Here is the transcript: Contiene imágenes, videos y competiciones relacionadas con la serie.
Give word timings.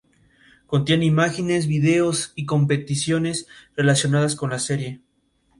Contiene 0.65 1.05
imágenes, 1.05 1.67
videos 1.67 2.31
y 2.33 2.47
competiciones 2.47 3.45
relacionadas 3.75 4.35
con 4.35 4.49
la 4.49 4.57
serie. 4.57 4.99